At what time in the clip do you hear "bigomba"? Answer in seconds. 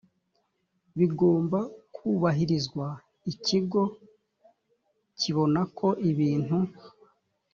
0.97-1.59